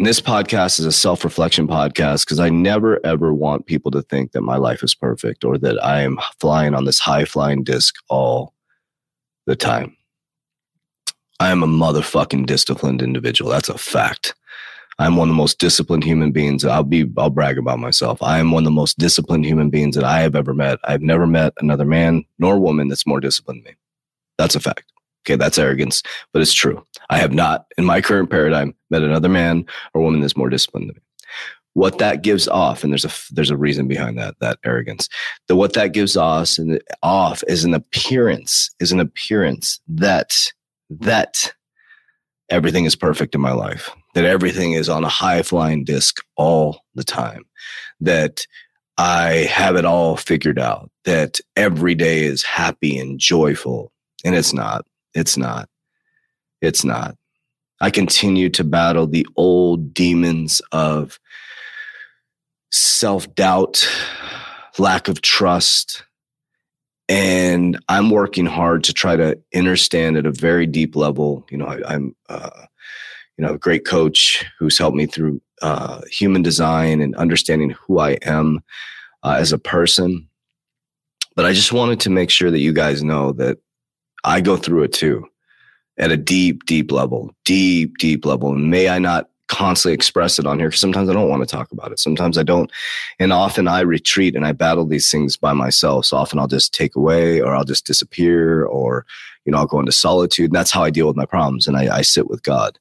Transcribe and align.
This 0.00 0.20
podcast 0.20 0.78
is 0.78 0.86
a 0.86 0.92
self 0.92 1.24
reflection 1.24 1.66
podcast 1.66 2.24
because 2.24 2.38
I 2.38 2.50
never 2.50 3.04
ever 3.04 3.32
want 3.32 3.66
people 3.66 3.90
to 3.92 4.02
think 4.02 4.32
that 4.32 4.42
my 4.42 4.56
life 4.56 4.82
is 4.82 4.94
perfect 4.94 5.44
or 5.44 5.58
that 5.58 5.82
I 5.84 6.02
am 6.02 6.18
flying 6.40 6.74
on 6.74 6.84
this 6.84 7.00
high 7.00 7.24
flying 7.24 7.64
disc 7.64 7.96
all 8.08 8.54
the 9.46 9.56
time. 9.56 9.96
I 11.40 11.50
am 11.50 11.62
a 11.62 11.66
motherfucking 11.66 12.46
disciplined 12.46 13.02
individual. 13.02 13.50
That's 13.50 13.68
a 13.68 13.78
fact. 13.78 14.34
I'm 15.00 15.16
one 15.16 15.28
of 15.28 15.34
the 15.34 15.38
most 15.38 15.58
disciplined 15.58 16.02
human 16.02 16.32
beings. 16.32 16.64
I'll 16.64 16.82
be, 16.82 17.08
I'll 17.16 17.30
brag 17.30 17.56
about 17.56 17.78
myself. 17.78 18.20
I 18.20 18.40
am 18.40 18.50
one 18.50 18.64
of 18.64 18.64
the 18.64 18.70
most 18.72 18.98
disciplined 18.98 19.46
human 19.46 19.70
beings 19.70 19.94
that 19.94 20.04
I 20.04 20.20
have 20.20 20.34
ever 20.34 20.52
met. 20.52 20.80
I've 20.82 21.02
never 21.02 21.24
met 21.24 21.52
another 21.58 21.84
man 21.84 22.24
nor 22.40 22.58
woman 22.58 22.88
that's 22.88 23.06
more 23.06 23.20
disciplined 23.20 23.60
than 23.64 23.72
me. 23.72 23.76
That's 24.38 24.56
a 24.56 24.60
fact. 24.60 24.92
Okay, 25.28 25.36
that's 25.36 25.58
arrogance, 25.58 26.02
but 26.32 26.40
it's 26.40 26.54
true. 26.54 26.82
I 27.10 27.18
have 27.18 27.34
not, 27.34 27.66
in 27.76 27.84
my 27.84 28.00
current 28.00 28.30
paradigm, 28.30 28.74
met 28.88 29.02
another 29.02 29.28
man 29.28 29.66
or 29.92 30.00
woman 30.00 30.22
that's 30.22 30.38
more 30.38 30.48
disciplined 30.48 30.88
than 30.88 30.96
me. 30.96 31.02
What 31.74 31.98
that 31.98 32.22
gives 32.22 32.48
off, 32.48 32.82
and 32.82 32.90
there's 32.90 33.04
a 33.04 33.10
there's 33.30 33.50
a 33.50 33.56
reason 33.56 33.86
behind 33.86 34.18
that 34.18 34.36
that 34.40 34.58
arrogance. 34.64 35.06
That 35.46 35.56
what 35.56 35.74
that 35.74 35.92
gives 35.92 36.16
us 36.16 36.56
and 36.56 36.80
off 37.02 37.44
is 37.46 37.64
an 37.64 37.74
appearance, 37.74 38.70
is 38.80 38.90
an 38.90 39.00
appearance 39.00 39.80
that 39.86 40.32
that 40.88 41.52
everything 42.48 42.86
is 42.86 42.96
perfect 42.96 43.34
in 43.34 43.42
my 43.42 43.52
life, 43.52 43.90
that 44.14 44.24
everything 44.24 44.72
is 44.72 44.88
on 44.88 45.04
a 45.04 45.10
high 45.10 45.42
flying 45.42 45.84
disc 45.84 46.24
all 46.36 46.80
the 46.94 47.04
time, 47.04 47.44
that 48.00 48.46
I 48.96 49.46
have 49.50 49.76
it 49.76 49.84
all 49.84 50.16
figured 50.16 50.58
out, 50.58 50.90
that 51.04 51.38
every 51.54 51.94
day 51.94 52.24
is 52.24 52.42
happy 52.42 52.98
and 52.98 53.20
joyful. 53.20 53.92
And 54.24 54.34
it's 54.34 54.54
not. 54.54 54.84
It's 55.18 55.36
not. 55.36 55.68
It's 56.62 56.84
not. 56.84 57.16
I 57.80 57.90
continue 57.90 58.50
to 58.50 58.62
battle 58.62 59.06
the 59.06 59.26
old 59.36 59.92
demons 59.92 60.62
of 60.70 61.18
self 62.70 63.32
doubt, 63.34 63.88
lack 64.78 65.08
of 65.08 65.20
trust. 65.20 66.04
And 67.08 67.78
I'm 67.88 68.10
working 68.10 68.46
hard 68.46 68.84
to 68.84 68.92
try 68.92 69.16
to 69.16 69.36
understand 69.54 70.16
at 70.16 70.26
a 70.26 70.30
very 70.30 70.66
deep 70.66 70.94
level. 70.94 71.44
You 71.50 71.58
know, 71.58 71.66
I, 71.66 71.94
am 71.94 72.14
uh, 72.28 72.66
you 73.36 73.44
know, 73.44 73.54
a 73.54 73.58
great 73.58 73.86
coach 73.86 74.44
who's 74.58 74.78
helped 74.78 74.96
me 74.96 75.06
through 75.06 75.40
uh, 75.62 76.02
human 76.10 76.42
design 76.42 77.00
and 77.00 77.16
understanding 77.16 77.70
who 77.70 77.98
I 77.98 78.18
am 78.22 78.60
uh, 79.24 79.36
as 79.38 79.52
a 79.52 79.58
person. 79.58 80.28
But 81.34 81.44
I 81.44 81.52
just 81.54 81.72
wanted 81.72 81.98
to 82.00 82.10
make 82.10 82.30
sure 82.30 82.50
that 82.50 82.60
you 82.60 82.72
guys 82.72 83.02
know 83.02 83.32
that 83.32 83.58
I 84.24 84.40
go 84.40 84.56
through 84.56 84.84
it 84.84 84.92
too 84.92 85.26
at 85.98 86.12
a 86.12 86.16
deep, 86.16 86.64
deep 86.66 86.92
level, 86.92 87.34
deep, 87.44 87.98
deep 87.98 88.24
level. 88.24 88.52
And 88.52 88.70
may 88.70 88.88
I 88.88 88.98
not 88.98 89.28
constantly 89.48 89.94
express 89.94 90.38
it 90.38 90.46
on 90.46 90.58
here 90.58 90.68
because 90.68 90.80
sometimes 90.80 91.08
I 91.08 91.14
don't 91.14 91.28
want 91.28 91.42
to 91.42 91.46
talk 91.46 91.72
about 91.72 91.90
it. 91.90 91.98
Sometimes 91.98 92.38
I 92.38 92.42
don't. 92.42 92.70
And 93.18 93.32
often 93.32 93.66
I 93.66 93.80
retreat 93.80 94.36
and 94.36 94.46
I 94.46 94.52
battle 94.52 94.86
these 94.86 95.10
things 95.10 95.36
by 95.36 95.52
myself. 95.52 96.06
So 96.06 96.16
often 96.16 96.38
I'll 96.38 96.46
just 96.46 96.72
take 96.72 96.94
away 96.94 97.40
or 97.40 97.54
I'll 97.54 97.64
just 97.64 97.86
disappear 97.86 98.64
or, 98.64 99.06
you 99.44 99.52
know, 99.52 99.58
I'll 99.58 99.66
go 99.66 99.80
into 99.80 99.92
solitude. 99.92 100.50
And 100.50 100.54
that's 100.54 100.70
how 100.70 100.84
I 100.84 100.90
deal 100.90 101.06
with 101.06 101.16
my 101.16 101.26
problems. 101.26 101.66
And 101.66 101.76
I, 101.76 101.96
I 101.96 102.02
sit 102.02 102.28
with 102.28 102.42
God. 102.42 102.78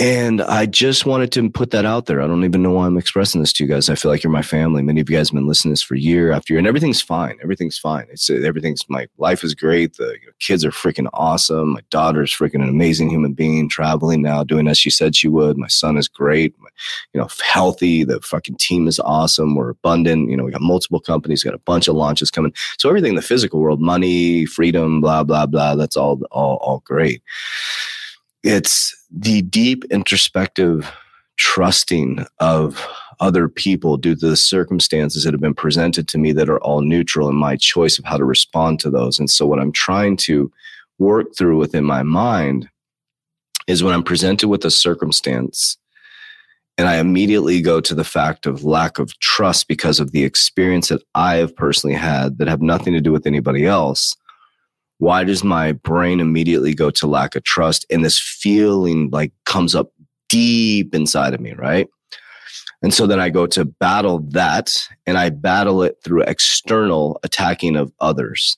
And 0.00 0.42
I 0.42 0.66
just 0.66 1.06
wanted 1.06 1.30
to 1.32 1.48
put 1.50 1.70
that 1.70 1.84
out 1.84 2.06
there. 2.06 2.20
I 2.20 2.26
don't 2.26 2.44
even 2.44 2.64
know 2.64 2.72
why 2.72 2.86
I'm 2.86 2.98
expressing 2.98 3.40
this 3.40 3.52
to 3.52 3.64
you 3.64 3.70
guys. 3.70 3.88
I 3.88 3.94
feel 3.94 4.10
like 4.10 4.24
you're 4.24 4.32
my 4.32 4.42
family. 4.42 4.82
Many 4.82 5.00
of 5.00 5.08
you 5.08 5.16
guys 5.16 5.28
have 5.28 5.36
been 5.36 5.46
listening 5.46 5.70
to 5.70 5.72
this 5.74 5.84
for 5.84 5.94
year 5.94 6.32
after 6.32 6.52
year, 6.52 6.58
and 6.58 6.66
everything's 6.66 7.00
fine. 7.00 7.38
Everything's 7.40 7.78
fine. 7.78 8.06
It's 8.10 8.28
everything's 8.28 8.88
my 8.88 9.06
life 9.18 9.44
is 9.44 9.54
great. 9.54 9.96
The 9.96 10.16
you 10.20 10.26
know, 10.26 10.32
kids 10.40 10.64
are 10.64 10.72
freaking 10.72 11.08
awesome. 11.12 11.74
My 11.74 11.82
daughter's 11.90 12.34
freaking 12.34 12.56
an 12.56 12.68
amazing 12.68 13.08
human 13.08 13.34
being, 13.34 13.68
traveling 13.68 14.20
now, 14.20 14.42
doing 14.42 14.66
as 14.66 14.78
she 14.78 14.90
said 14.90 15.14
she 15.14 15.28
would. 15.28 15.56
My 15.56 15.68
son 15.68 15.96
is 15.96 16.08
great. 16.08 16.58
My, 16.58 16.70
you 17.12 17.20
know, 17.20 17.28
healthy. 17.44 18.02
The 18.02 18.20
fucking 18.20 18.56
team 18.56 18.88
is 18.88 18.98
awesome. 18.98 19.54
We're 19.54 19.70
abundant. 19.70 20.28
You 20.28 20.36
know, 20.36 20.42
we 20.42 20.50
got 20.50 20.60
multiple 20.60 20.98
companies, 20.98 21.44
got 21.44 21.54
a 21.54 21.58
bunch 21.58 21.86
of 21.86 21.94
launches 21.94 22.32
coming. 22.32 22.52
So 22.78 22.88
everything 22.88 23.10
in 23.10 23.16
the 23.16 23.22
physical 23.22 23.60
world, 23.60 23.80
money, 23.80 24.44
freedom, 24.44 25.00
blah 25.00 25.22
blah 25.22 25.46
blah. 25.46 25.76
That's 25.76 25.96
all 25.96 26.20
all 26.32 26.56
all 26.56 26.82
great. 26.84 27.22
It's 28.42 28.94
the 29.16 29.42
deep 29.42 29.84
introspective 29.90 30.90
trusting 31.36 32.26
of 32.40 32.84
other 33.20 33.48
people 33.48 33.96
due 33.96 34.16
to 34.16 34.28
the 34.30 34.36
circumstances 34.36 35.22
that 35.22 35.32
have 35.32 35.40
been 35.40 35.54
presented 35.54 36.08
to 36.08 36.18
me 36.18 36.32
that 36.32 36.48
are 36.48 36.60
all 36.60 36.80
neutral 36.80 37.28
and 37.28 37.38
my 37.38 37.56
choice 37.56 37.98
of 37.98 38.04
how 38.04 38.16
to 38.16 38.24
respond 38.24 38.80
to 38.80 38.90
those. 38.90 39.18
And 39.18 39.30
so, 39.30 39.46
what 39.46 39.60
I'm 39.60 39.72
trying 39.72 40.16
to 40.18 40.50
work 40.98 41.36
through 41.36 41.58
within 41.58 41.84
my 41.84 42.02
mind 42.02 42.68
is 43.66 43.82
when 43.82 43.94
I'm 43.94 44.02
presented 44.02 44.48
with 44.48 44.64
a 44.64 44.70
circumstance 44.70 45.76
and 46.76 46.88
I 46.88 46.96
immediately 46.96 47.60
go 47.60 47.80
to 47.80 47.94
the 47.94 48.04
fact 48.04 48.46
of 48.46 48.64
lack 48.64 48.98
of 48.98 49.18
trust 49.20 49.68
because 49.68 50.00
of 50.00 50.10
the 50.10 50.24
experience 50.24 50.88
that 50.88 51.02
I 51.14 51.36
have 51.36 51.54
personally 51.54 51.94
had 51.94 52.38
that 52.38 52.48
have 52.48 52.62
nothing 52.62 52.92
to 52.94 53.00
do 53.00 53.12
with 53.12 53.26
anybody 53.26 53.64
else 53.64 54.16
why 55.04 55.22
does 55.22 55.44
my 55.44 55.72
brain 55.72 56.18
immediately 56.18 56.72
go 56.74 56.90
to 56.90 57.06
lack 57.06 57.36
of 57.36 57.44
trust? 57.44 57.84
And 57.90 58.02
this 58.02 58.18
feeling 58.18 59.10
like 59.10 59.32
comes 59.44 59.74
up 59.74 59.92
deep 60.30 60.94
inside 60.94 61.34
of 61.34 61.40
me 61.40 61.52
right? 61.52 61.88
And 62.82 62.92
so 62.92 63.06
then 63.06 63.20
i 63.20 63.28
go 63.28 63.46
to 63.46 63.66
battle 63.66 64.20
that 64.30 64.88
and 65.06 65.18
i 65.18 65.28
battle 65.28 65.82
it 65.82 65.98
through 66.02 66.22
external 66.22 67.20
attacking 67.22 67.76
of 67.76 67.92
others. 68.00 68.56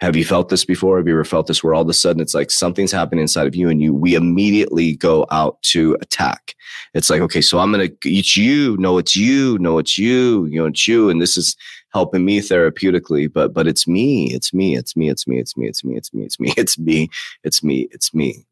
Have 0.00 0.16
you 0.16 0.24
felt 0.24 0.48
this 0.48 0.64
before? 0.64 0.98
Have 0.98 1.06
you 1.06 1.14
ever 1.14 1.24
felt 1.24 1.46
this 1.48 1.62
where 1.62 1.74
all 1.74 1.82
of 1.82 1.88
a 1.88 1.92
sudden 1.92 2.22
it's 2.22 2.34
like 2.34 2.50
something's 2.50 2.90
happening 2.90 3.22
inside 3.22 3.46
of 3.48 3.56
you 3.56 3.68
and 3.68 3.82
you 3.82 3.92
we 3.92 4.14
immediately 4.14 4.94
go 4.94 5.26
out 5.32 5.60
to 5.72 5.96
attack? 6.00 6.54
It's 6.94 7.10
like 7.10 7.20
okay 7.20 7.40
so 7.40 7.58
i'm 7.58 7.72
gonna 7.72 7.88
it's 8.04 8.36
you. 8.36 8.76
No 8.78 8.96
it's 8.98 9.16
you. 9.16 9.58
No 9.58 9.78
it's 9.78 9.98
you. 9.98 10.46
You 10.46 10.60
know 10.60 10.66
it's 10.66 10.86
you. 10.86 11.10
And 11.10 11.20
this 11.20 11.36
is 11.36 11.56
helping 11.92 12.24
me 12.24 12.40
therapeutically 12.40 13.32
but 13.32 13.52
but 13.52 13.66
it's 13.66 13.86
me 13.86 14.32
it's 14.32 14.52
me 14.52 14.76
it's 14.76 14.96
me 14.96 15.08
it's 15.08 15.26
me 15.26 15.38
it's 15.38 15.56
me 15.56 15.66
it's 15.66 15.84
me 15.84 15.96
it's 15.96 16.12
me 16.12 16.24
it's 16.24 16.40
me 16.40 16.52
it's 16.56 16.78
me 16.78 17.10
it's 17.44 17.62
me 17.62 17.88
it's 17.90 18.14
me 18.14 18.46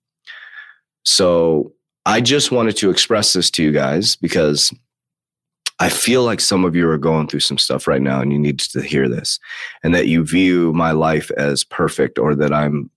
so 1.05 1.73
i 2.07 2.21
just 2.21 2.53
wanted 2.53 2.77
to 2.77 2.91
express 2.91 3.33
this 3.33 3.51
to 3.51 3.63
you 3.63 3.73
guys 3.73 4.17
because 4.17 4.73
I 5.83 5.89
feel 5.89 6.25
like 6.25 6.41
some 6.41 6.67
of 6.67 6.77
you 6.77 6.87
are 6.91 6.99
going 6.99 7.27
through 7.27 7.41
some 7.41 7.57
stuff 7.57 7.89
right 7.89 8.03
now 8.03 8.21
and 8.21 8.31
you 8.31 8.39
need 8.39 8.59
to 8.59 8.83
hear 8.83 9.09
this 9.09 9.41
and 9.83 9.95
that 9.95 10.09
you 10.09 10.23
view 10.27 10.75
my 10.75 10.91
life 10.91 11.31
as 11.39 11.65
perfect 11.65 12.19
or 12.19 12.35
that 12.35 12.53
I'm 12.53 12.91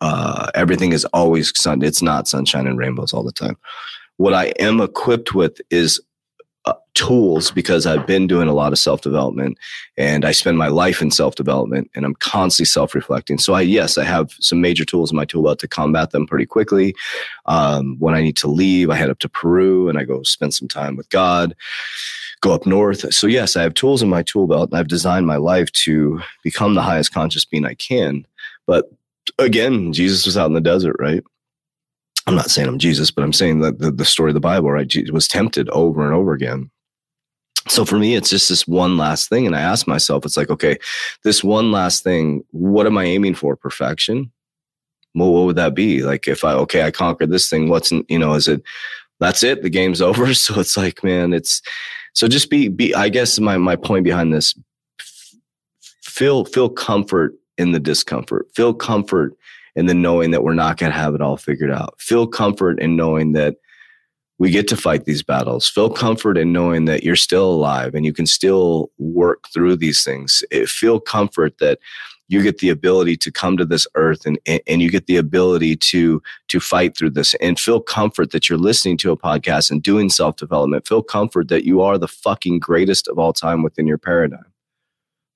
uh, 0.00 0.50
everything 0.54 0.92
is 0.92 1.04
always 1.06 1.52
sun. 1.56 1.82
It's 1.82 2.02
not 2.02 2.28
sunshine 2.28 2.66
and 2.66 2.78
rainbows 2.78 3.12
all 3.12 3.24
the 3.24 3.32
time. 3.32 3.56
What 4.16 4.34
I 4.34 4.46
am 4.58 4.80
equipped 4.80 5.34
with 5.34 5.60
is 5.70 6.00
uh, 6.00 6.02
tools 6.98 7.52
because 7.52 7.86
I've 7.86 8.08
been 8.08 8.26
doing 8.26 8.48
a 8.48 8.52
lot 8.52 8.72
of 8.72 8.78
self 8.78 9.02
development 9.02 9.56
and 9.96 10.24
I 10.24 10.32
spend 10.32 10.58
my 10.58 10.66
life 10.66 11.00
in 11.00 11.12
self 11.12 11.36
development 11.36 11.88
and 11.94 12.04
I'm 12.04 12.16
constantly 12.16 12.66
self 12.66 12.92
reflecting. 12.92 13.38
So 13.38 13.54
I, 13.54 13.60
yes, 13.60 13.96
I 13.98 14.04
have 14.04 14.32
some 14.40 14.60
major 14.60 14.84
tools 14.84 15.12
in 15.12 15.16
my 15.16 15.24
tool 15.24 15.44
belt 15.44 15.60
to 15.60 15.68
combat 15.68 16.10
them 16.10 16.26
pretty 16.26 16.44
quickly. 16.44 16.96
Um, 17.46 17.96
when 18.00 18.14
I 18.14 18.20
need 18.20 18.36
to 18.38 18.48
leave, 18.48 18.90
I 18.90 18.96
head 18.96 19.10
up 19.10 19.20
to 19.20 19.28
Peru 19.28 19.88
and 19.88 19.96
I 19.96 20.02
go 20.02 20.24
spend 20.24 20.54
some 20.54 20.66
time 20.66 20.96
with 20.96 21.08
God, 21.10 21.54
go 22.40 22.52
up 22.52 22.66
north. 22.66 23.14
So 23.14 23.28
yes, 23.28 23.56
I 23.56 23.62
have 23.62 23.74
tools 23.74 24.02
in 24.02 24.08
my 24.08 24.24
tool 24.24 24.48
belt 24.48 24.70
and 24.70 24.78
I've 24.78 24.88
designed 24.88 25.28
my 25.28 25.36
life 25.36 25.70
to 25.84 26.20
become 26.42 26.74
the 26.74 26.82
highest 26.82 27.12
conscious 27.12 27.44
being 27.44 27.64
I 27.64 27.74
can. 27.74 28.26
But 28.66 28.90
again, 29.38 29.92
Jesus 29.92 30.26
was 30.26 30.36
out 30.36 30.46
in 30.46 30.54
the 30.54 30.60
desert, 30.60 30.96
right? 30.98 31.22
I'm 32.26 32.34
not 32.34 32.50
saying 32.50 32.68
I'm 32.68 32.78
Jesus, 32.78 33.12
but 33.12 33.22
I'm 33.22 33.32
saying 33.32 33.60
that 33.60 33.78
the, 33.78 33.92
the 33.92 34.04
story 34.04 34.30
of 34.30 34.34
the 34.34 34.40
Bible, 34.40 34.70
right? 34.70 34.86
Jesus 34.86 35.12
was 35.12 35.28
tempted 35.28 35.70
over 35.70 36.04
and 36.04 36.12
over 36.12 36.32
again. 36.32 36.70
So 37.68 37.84
for 37.84 37.98
me, 37.98 38.14
it's 38.14 38.30
just 38.30 38.48
this 38.48 38.66
one 38.66 38.96
last 38.96 39.28
thing. 39.28 39.46
And 39.46 39.54
I 39.54 39.60
ask 39.60 39.86
myself, 39.86 40.24
it's 40.24 40.36
like, 40.36 40.50
okay, 40.50 40.78
this 41.24 41.44
one 41.44 41.72
last 41.72 42.02
thing, 42.02 42.44
what 42.50 42.86
am 42.86 42.98
I 42.98 43.04
aiming 43.04 43.34
for? 43.34 43.56
Perfection? 43.56 44.30
Well, 45.14 45.32
what 45.32 45.46
would 45.46 45.56
that 45.56 45.74
be? 45.74 46.02
Like 46.02 46.28
if 46.28 46.44
I, 46.44 46.52
okay, 46.52 46.82
I 46.82 46.90
conquered 46.90 47.30
this 47.30 47.48
thing, 47.48 47.68
what's, 47.68 47.90
you 47.90 48.18
know, 48.18 48.34
is 48.34 48.48
it, 48.48 48.62
that's 49.20 49.42
it, 49.42 49.62
the 49.62 49.70
game's 49.70 50.00
over. 50.02 50.34
So 50.34 50.60
it's 50.60 50.76
like, 50.76 51.02
man, 51.02 51.32
it's, 51.32 51.62
so 52.14 52.28
just 52.28 52.50
be, 52.50 52.68
be, 52.68 52.94
I 52.94 53.08
guess 53.08 53.38
my, 53.38 53.56
my 53.56 53.76
point 53.76 54.04
behind 54.04 54.32
this, 54.32 54.54
feel, 56.02 56.44
feel 56.44 56.68
comfort 56.68 57.34
in 57.58 57.72
the 57.72 57.80
discomfort, 57.80 58.48
feel 58.54 58.74
comfort 58.74 59.36
in 59.76 59.86
the 59.86 59.94
knowing 59.94 60.30
that 60.32 60.42
we're 60.42 60.54
not 60.54 60.76
going 60.76 60.92
to 60.92 60.98
have 60.98 61.14
it 61.14 61.20
all 61.20 61.36
figured 61.36 61.70
out, 61.70 61.94
feel 62.00 62.26
comfort 62.26 62.80
in 62.80 62.96
knowing 62.96 63.32
that, 63.32 63.56
we 64.38 64.50
get 64.50 64.68
to 64.68 64.76
fight 64.76 65.04
these 65.04 65.22
battles. 65.22 65.68
Feel 65.68 65.90
comfort 65.90 66.38
in 66.38 66.52
knowing 66.52 66.84
that 66.84 67.02
you're 67.02 67.16
still 67.16 67.50
alive 67.50 67.94
and 67.94 68.04
you 68.04 68.12
can 68.12 68.26
still 68.26 68.90
work 68.98 69.48
through 69.52 69.76
these 69.76 70.04
things. 70.04 70.44
It, 70.50 70.68
feel 70.68 71.00
comfort 71.00 71.58
that 71.58 71.80
you 72.28 72.42
get 72.42 72.58
the 72.58 72.68
ability 72.68 73.16
to 73.16 73.32
come 73.32 73.56
to 73.56 73.64
this 73.64 73.86
earth 73.94 74.26
and, 74.26 74.38
and 74.66 74.82
you 74.82 74.90
get 74.90 75.06
the 75.06 75.16
ability 75.16 75.74
to 75.76 76.22
to 76.48 76.60
fight 76.60 76.96
through 76.96 77.10
this. 77.10 77.34
And 77.40 77.58
feel 77.58 77.80
comfort 77.80 78.30
that 78.30 78.48
you're 78.48 78.58
listening 78.58 78.96
to 78.98 79.10
a 79.10 79.16
podcast 79.16 79.70
and 79.70 79.82
doing 79.82 80.08
self-development. 80.08 80.86
Feel 80.86 81.02
comfort 81.02 81.48
that 81.48 81.64
you 81.64 81.80
are 81.80 81.98
the 81.98 82.08
fucking 82.08 82.60
greatest 82.60 83.08
of 83.08 83.18
all 83.18 83.32
time 83.32 83.62
within 83.62 83.86
your 83.86 83.98
paradigm. 83.98 84.52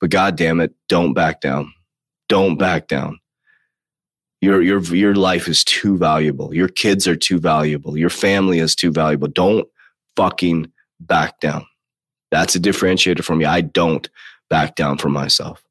But 0.00 0.10
god 0.10 0.36
damn 0.36 0.60
it 0.60 0.74
don't 0.88 1.14
back 1.14 1.40
down. 1.40 1.72
Don't 2.28 2.56
back 2.56 2.88
down 2.88 3.18
your 4.42 4.60
your 4.60 4.82
your 4.82 5.14
life 5.14 5.48
is 5.48 5.64
too 5.64 5.96
valuable. 5.96 6.54
Your 6.54 6.68
kids 6.68 7.06
are 7.06 7.16
too 7.16 7.38
valuable. 7.38 7.96
Your 7.96 8.10
family 8.10 8.58
is 8.58 8.74
too 8.74 8.90
valuable. 8.90 9.28
Don't 9.28 9.66
fucking 10.16 10.70
back 11.00 11.40
down. 11.40 11.64
That's 12.32 12.56
a 12.56 12.60
differentiator 12.60 13.22
for 13.24 13.36
me. 13.36 13.44
I 13.44 13.60
don't 13.60 14.10
back 14.50 14.74
down 14.74 14.98
for 14.98 15.08
myself. 15.08 15.62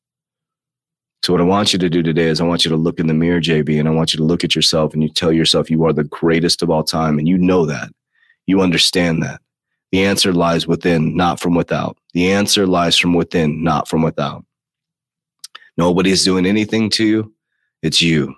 So 1.23 1.33
what 1.33 1.41
I 1.41 1.45
want 1.45 1.73
you 1.73 1.79
to 1.79 1.89
do 1.89 2.01
today 2.01 2.27
is 2.27 2.39
I 2.41 2.45
want 2.45 2.65
you 2.65 2.69
to 2.71 2.77
look 2.77 2.99
in 2.99 3.07
the 3.07 3.13
mirror, 3.13 3.41
JB, 3.41 3.77
and 3.77 3.87
I 3.87 3.91
want 3.91 4.13
you 4.13 4.17
to 4.17 4.23
look 4.23 4.43
at 4.43 4.55
yourself 4.55 4.93
and 4.93 5.03
you 5.03 5.09
tell 5.09 5.31
yourself 5.31 5.69
you 5.69 5.85
are 5.85 5.93
the 5.93 6.05
greatest 6.05 6.63
of 6.63 6.71
all 6.71 6.83
time 6.83 7.19
and 7.19 7.27
you 7.27 7.37
know 7.37 7.65
that. 7.65 7.89
You 8.47 8.61
understand 8.61 9.21
that. 9.21 9.41
The 9.91 10.03
answer 10.03 10.33
lies 10.33 10.65
within, 10.65 11.15
not 11.15 11.39
from 11.39 11.53
without. 11.53 11.97
The 12.13 12.31
answer 12.31 12.65
lies 12.65 12.97
from 12.97 13.13
within, 13.13 13.63
not 13.63 13.87
from 13.87 14.01
without. 14.01 14.45
Nobody's 15.77 16.23
doing 16.23 16.45
anything 16.45 16.89
to 16.91 17.05
you. 17.05 17.33
It's 17.83 18.01
you. 18.01 18.35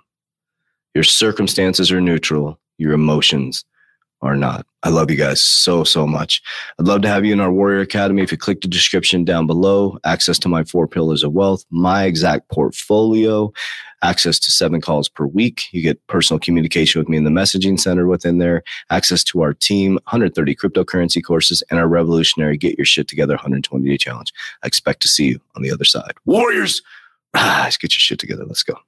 Your 0.94 1.04
circumstances 1.04 1.90
are 1.90 2.00
neutral, 2.00 2.58
your 2.78 2.92
emotions 2.92 3.64
are 4.22 4.36
not. 4.36 4.66
I 4.82 4.88
love 4.88 5.10
you 5.10 5.16
guys 5.16 5.42
so, 5.42 5.84
so 5.84 6.06
much. 6.06 6.40
I'd 6.78 6.86
love 6.86 7.02
to 7.02 7.08
have 7.08 7.24
you 7.24 7.32
in 7.32 7.40
our 7.40 7.52
Warrior 7.52 7.80
Academy. 7.80 8.22
If 8.22 8.32
you 8.32 8.38
click 8.38 8.62
the 8.62 8.68
description 8.68 9.24
down 9.24 9.46
below, 9.46 9.98
access 10.04 10.38
to 10.40 10.48
my 10.48 10.64
four 10.64 10.88
pillars 10.88 11.22
of 11.22 11.32
wealth, 11.32 11.64
my 11.70 12.04
exact 12.04 12.48
portfolio, 12.48 13.52
access 14.02 14.38
to 14.38 14.50
seven 14.50 14.80
calls 14.80 15.08
per 15.08 15.26
week. 15.26 15.64
You 15.72 15.82
get 15.82 16.04
personal 16.06 16.40
communication 16.40 17.00
with 17.00 17.08
me 17.08 17.18
in 17.18 17.24
the 17.24 17.30
messaging 17.30 17.78
center 17.78 18.06
within 18.06 18.38
there, 18.38 18.62
access 18.90 19.22
to 19.24 19.42
our 19.42 19.52
team, 19.52 19.94
130 20.04 20.54
cryptocurrency 20.54 21.22
courses, 21.22 21.62
and 21.70 21.78
our 21.78 21.88
revolutionary 21.88 22.56
Get 22.56 22.78
Your 22.78 22.86
Shit 22.86 23.08
Together 23.08 23.34
120 23.34 23.86
day 23.86 23.96
challenge. 23.98 24.32
I 24.62 24.66
expect 24.66 25.02
to 25.02 25.08
see 25.08 25.28
you 25.28 25.40
on 25.54 25.62
the 25.62 25.70
other 25.70 25.84
side. 25.84 26.12
Warriors, 26.24 26.82
rise, 27.34 27.76
get 27.76 27.94
your 27.94 28.00
shit 28.00 28.18
together. 28.18 28.44
Let's 28.46 28.62
go. 28.62 28.78